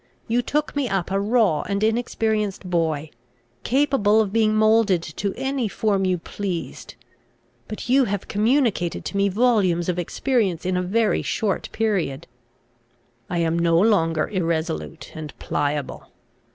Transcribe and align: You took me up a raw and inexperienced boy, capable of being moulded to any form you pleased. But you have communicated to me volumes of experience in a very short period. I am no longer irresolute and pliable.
You 0.27 0.41
took 0.41 0.75
me 0.75 0.89
up 0.89 1.11
a 1.11 1.19
raw 1.19 1.61
and 1.61 1.83
inexperienced 1.83 2.67
boy, 2.67 3.11
capable 3.63 4.19
of 4.19 4.33
being 4.33 4.55
moulded 4.55 5.03
to 5.03 5.31
any 5.37 5.67
form 5.67 6.05
you 6.07 6.17
pleased. 6.17 6.95
But 7.67 7.87
you 7.87 8.05
have 8.05 8.27
communicated 8.27 9.05
to 9.05 9.17
me 9.17 9.29
volumes 9.29 9.89
of 9.89 9.99
experience 9.99 10.65
in 10.65 10.75
a 10.75 10.81
very 10.81 11.21
short 11.21 11.69
period. 11.71 12.25
I 13.29 13.37
am 13.41 13.59
no 13.59 13.79
longer 13.79 14.27
irresolute 14.27 15.11
and 15.13 15.37
pliable. 15.37 16.07